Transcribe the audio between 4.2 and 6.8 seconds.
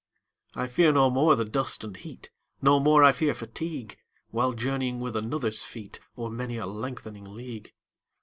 While journeying with another's feet O'er many a